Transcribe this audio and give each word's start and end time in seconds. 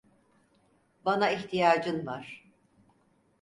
Bana 1.05 1.29
ihtiyacın 1.31 2.05
var. 2.05 2.51